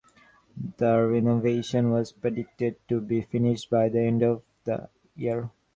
[0.77, 5.51] The renovation was predicted to be finished by the end of the year.